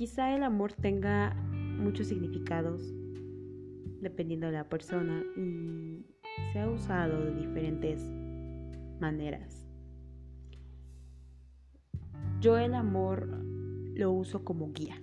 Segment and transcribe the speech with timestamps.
[0.00, 2.90] quizá el amor tenga muchos significados
[4.00, 6.06] dependiendo de la persona y
[6.54, 8.00] se ha usado de diferentes
[8.98, 9.68] maneras.
[12.40, 13.28] Yo el amor
[13.92, 14.96] lo uso como guía.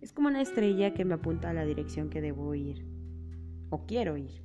[0.00, 2.86] Es como una estrella que me apunta a la dirección que debo ir
[3.70, 4.40] o quiero ir.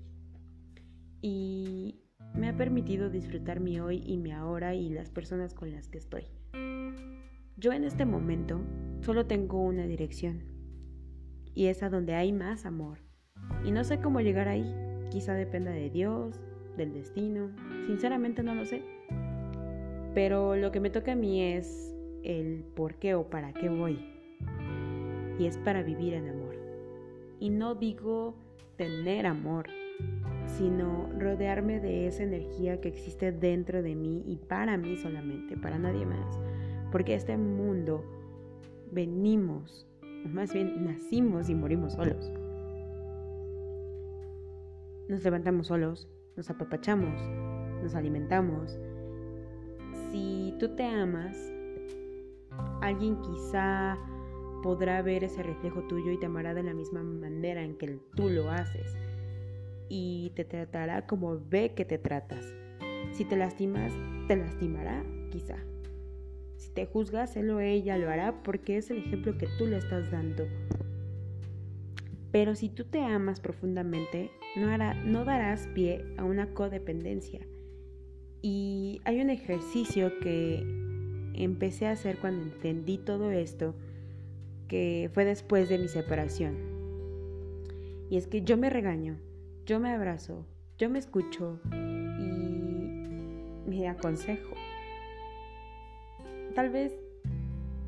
[1.21, 2.01] Y
[2.33, 5.99] me ha permitido disfrutar mi hoy y mi ahora y las personas con las que
[5.99, 6.23] estoy.
[7.59, 8.61] Yo en este momento
[9.01, 10.43] solo tengo una dirección
[11.55, 12.99] y es a donde hay más amor.
[13.65, 14.75] Y no sé cómo llegar ahí.
[15.09, 16.39] Quizá dependa de Dios,
[16.77, 17.49] del destino.
[17.87, 18.83] Sinceramente no lo sé.
[20.13, 24.05] Pero lo que me toca a mí es el por qué o para qué voy.
[25.39, 26.55] Y es para vivir en amor.
[27.39, 28.35] Y no digo
[28.75, 29.65] tener amor,
[30.45, 35.79] sino rodearme de esa energía que existe dentro de mí y para mí solamente, para
[35.79, 36.39] nadie más.
[36.91, 38.03] Porque este mundo
[38.91, 39.87] venimos,
[40.25, 42.31] más bien nacimos y morimos solos.
[45.09, 47.21] Nos levantamos solos, nos apapachamos,
[47.81, 48.77] nos alimentamos.
[50.11, 51.37] Si tú te amas,
[52.81, 53.97] alguien quizá
[54.63, 58.29] podrá ver ese reflejo tuyo y te amará de la misma manera en que tú
[58.29, 58.95] lo haces.
[59.89, 62.53] Y te tratará como ve que te tratas.
[63.13, 63.93] Si te lastimas,
[64.27, 65.55] te lastimará, quizá.
[66.57, 69.77] Si te juzgas, él o ella lo hará porque es el ejemplo que tú le
[69.77, 70.45] estás dando.
[72.31, 77.47] Pero si tú te amas profundamente, no, hará, no darás pie a una codependencia.
[78.41, 80.63] Y hay un ejercicio que
[81.35, 83.75] empecé a hacer cuando entendí todo esto,
[84.67, 86.57] que fue después de mi separación.
[88.09, 89.17] Y es que yo me regaño,
[89.65, 90.45] yo me abrazo,
[90.77, 92.39] yo me escucho y
[93.69, 94.56] me aconsejo
[96.55, 96.93] tal vez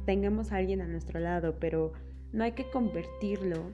[0.05, 1.93] tengamos a alguien a nuestro lado, pero
[2.31, 3.71] no hay que convertirlo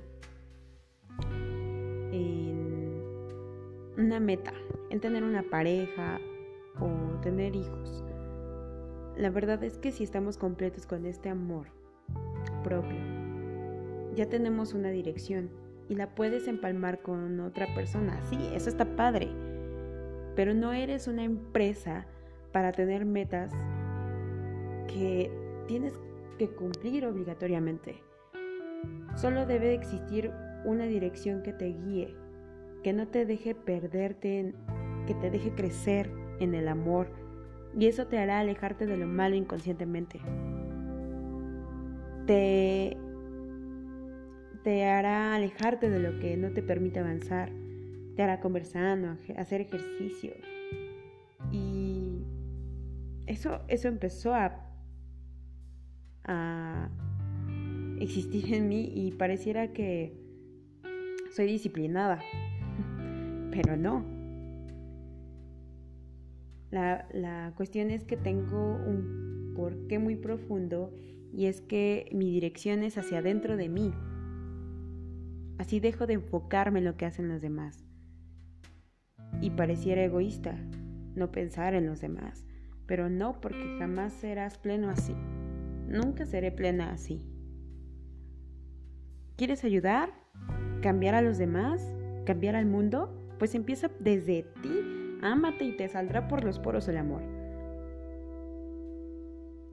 [2.12, 3.04] en
[3.98, 4.54] una meta,
[4.90, 6.20] en tener una pareja
[6.80, 8.04] o tener hijos.
[9.18, 11.68] La verdad es que si estamos completos con este amor
[12.64, 12.98] propio,
[14.16, 15.50] ya tenemos una dirección
[15.88, 18.20] y la puedes empalmar con otra persona.
[18.26, 19.30] Sí, eso está padre,
[20.36, 22.06] pero no eres una empresa
[22.52, 23.52] para tener metas
[24.88, 25.32] que
[25.68, 25.94] tienes
[26.38, 28.02] que cumplir obligatoriamente.
[29.16, 30.32] Solo debe existir
[30.66, 32.16] una dirección que te guíe,
[32.84, 34.54] que no te deje perderte,
[35.08, 37.08] que te deje crecer en el amor
[37.78, 40.20] y eso te hará alejarte de lo malo inconscientemente.
[42.26, 42.98] Te,
[44.64, 47.52] te hará alejarte de lo que no te permite avanzar,
[48.16, 50.34] te hará conversar, hacer ejercicio.
[51.52, 52.24] Y
[53.28, 54.66] eso, eso empezó a
[56.26, 56.90] a
[58.00, 60.14] existir en mí y pareciera que
[61.32, 62.22] soy disciplinada,
[63.52, 64.04] pero no.
[66.72, 70.94] La, la, cuestión es que tengo un porqué muy profundo
[71.34, 73.94] y es que mi dirección es hacia adentro de mí.
[75.58, 77.86] Así dejo de enfocarme en lo que hacen los demás.
[79.42, 80.58] Y pareciera egoísta
[81.16, 82.46] no pensar en los demás,
[82.86, 85.16] pero no porque jamás serás pleno así.
[85.88, 87.22] Nunca seré plena así.
[89.36, 90.14] ¿Quieres ayudar?
[90.82, 91.94] ¿Cambiar a los demás?
[92.26, 93.14] ¿Cambiar al mundo?
[93.38, 95.20] Pues empieza desde ti.
[95.22, 97.22] Ámate y te saldrá por los poros el amor.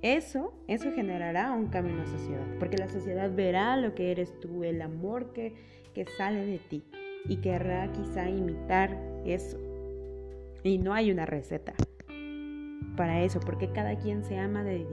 [0.03, 4.39] Eso, eso generará un cambio en la sociedad, porque la sociedad verá lo que eres
[4.41, 5.55] tú, el amor que,
[5.95, 6.85] que sale de ti,
[7.29, 9.59] y querrá quizá imitar eso.
[10.65, 11.75] Y no hay una receta
[12.97, 14.85] para eso, porque cada quien se ama de,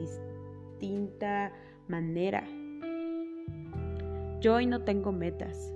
[1.88, 2.44] manera.
[4.40, 5.74] Yo hoy no tengo metas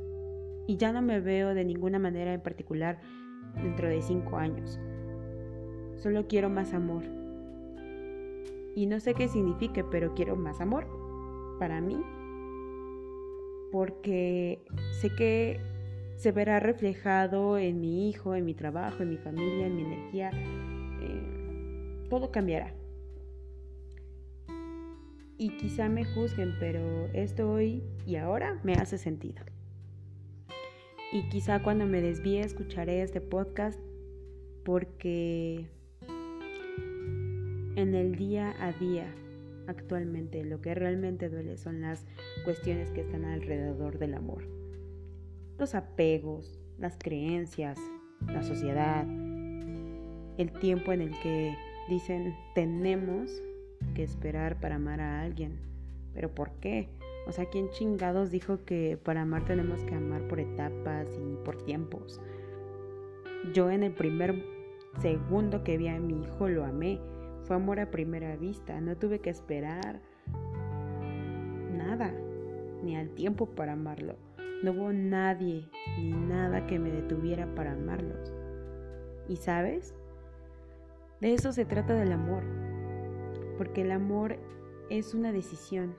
[0.68, 3.02] y ya no me veo de ninguna manera en particular
[3.62, 4.80] dentro de cinco años.
[5.98, 7.04] Solo quiero más amor.
[8.76, 10.88] Y no sé qué signifique, pero quiero más amor
[11.60, 12.02] para mí.
[13.72, 14.64] Porque
[15.02, 15.60] sé que
[16.16, 20.32] se verá reflejado en mi hijo, en mi trabajo, en mi familia, en mi energía.
[21.02, 22.74] Eh, todo cambiará
[25.44, 29.44] y quizá me juzguen, pero esto hoy y ahora me hace sentido.
[31.12, 33.78] Y quizá cuando me desvíe escucharé este podcast
[34.64, 35.68] porque
[37.76, 39.14] en el día a día
[39.68, 42.06] actualmente lo que realmente duele son las
[42.46, 44.48] cuestiones que están alrededor del amor.
[45.60, 47.78] Los apegos, las creencias,
[48.28, 49.06] la sociedad,
[50.38, 51.54] el tiempo en el que
[51.90, 53.44] dicen tenemos
[53.94, 55.60] que esperar para amar a alguien,
[56.14, 56.90] ¿Pero por qué?
[57.28, 61.58] O sea, ¿quién chingados dijo que para amar tenemos que amar por etapas y por
[61.64, 62.22] tiempos?
[63.54, 64.44] Yo en el primer
[65.00, 67.00] segundo que vi a mi hijo lo amé.
[67.44, 68.80] Fue amor a primera vista.
[68.80, 70.02] No tuve que esperar
[71.76, 72.14] nada,
[72.84, 74.16] ni al tiempo para amarlo.
[74.64, 75.68] No hubo nadie
[75.98, 78.34] ni nada que me detuviera para amarlos.
[79.28, 79.94] ¿Y sabes?
[81.20, 82.63] De eso se trata del amor.
[83.58, 84.38] Porque el amor
[84.90, 85.96] es una decisión.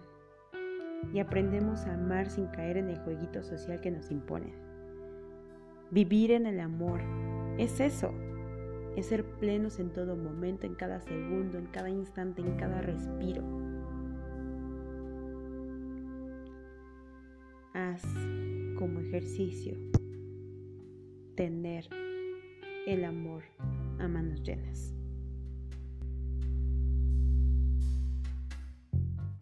[1.12, 4.54] Y aprendemos a amar sin caer en el jueguito social que nos imponen.
[5.90, 7.00] Vivir en el amor
[7.58, 8.12] es eso.
[8.96, 13.42] Es ser plenos en todo momento, en cada segundo, en cada instante, en cada respiro.
[17.74, 18.02] Haz
[18.78, 19.76] como ejercicio
[21.34, 21.88] tener
[22.86, 23.42] el amor
[23.98, 24.94] a manos llenas.